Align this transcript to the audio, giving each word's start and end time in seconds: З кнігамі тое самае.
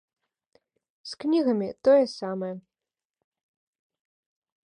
З 1.09 1.19
кнігамі 1.23 1.67
тое 1.89 2.01
самае. 2.19 2.51